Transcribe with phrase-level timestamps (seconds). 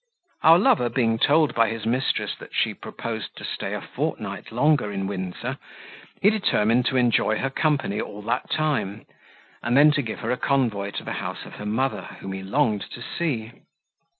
[0.41, 4.91] Our lover being told by his mistress that she proposed to stay a fortnight longer
[4.91, 5.59] in Windsor,
[6.23, 9.05] he determined to enjoy her company all that time,
[9.61, 12.41] and then to give her a convoy to the house of her mother, whom he
[12.41, 13.51] longed to see.